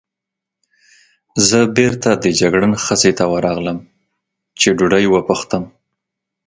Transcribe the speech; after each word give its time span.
زه 1.47 1.59
بېرته 1.77 2.09
د 2.23 2.25
جګړن 2.39 2.73
خزې 2.83 3.11
ته 3.19 3.25
ورغلم، 3.33 3.77
چې 4.59 4.67
ډوډۍ 4.77 5.05
وپوښتم. 5.09 5.63